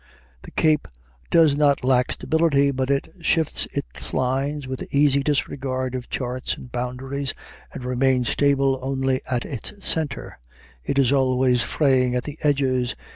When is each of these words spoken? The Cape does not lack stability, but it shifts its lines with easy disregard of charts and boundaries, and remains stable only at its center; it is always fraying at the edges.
The 0.41 0.49
Cape 0.49 0.87
does 1.29 1.55
not 1.55 1.83
lack 1.83 2.13
stability, 2.13 2.71
but 2.71 2.89
it 2.89 3.07
shifts 3.21 3.67
its 3.71 4.15
lines 4.15 4.65
with 4.67 4.91
easy 4.91 5.21
disregard 5.21 5.93
of 5.93 6.09
charts 6.09 6.57
and 6.57 6.71
boundaries, 6.71 7.35
and 7.71 7.85
remains 7.85 8.29
stable 8.29 8.79
only 8.81 9.21
at 9.29 9.45
its 9.45 9.85
center; 9.85 10.39
it 10.83 10.97
is 10.97 11.11
always 11.13 11.61
fraying 11.61 12.15
at 12.15 12.23
the 12.23 12.39
edges. 12.41 12.95